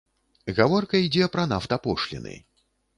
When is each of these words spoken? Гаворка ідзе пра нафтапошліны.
Гаворка 0.59 1.03
ідзе 1.05 1.29
пра 1.37 1.47
нафтапошліны. 1.55 2.39